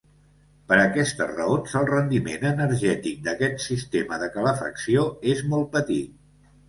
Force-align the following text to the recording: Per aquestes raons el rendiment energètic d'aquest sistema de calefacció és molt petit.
Per 0.69 0.77
aquestes 0.83 1.33
raons 1.39 1.75
el 1.81 1.85
rendiment 1.91 2.47
energètic 2.53 3.21
d'aquest 3.29 3.63
sistema 3.67 4.19
de 4.25 4.31
calefacció 4.39 5.05
és 5.35 5.45
molt 5.53 5.71
petit. 5.77 6.17